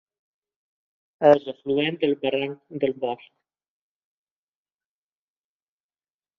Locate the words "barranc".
2.23-2.73